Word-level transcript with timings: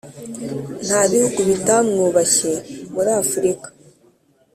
nta 0.85 1.01
bihugu 1.11 1.39
bitamwubashye 1.49 2.51
muri 2.93 3.11
afurika. 3.21 3.67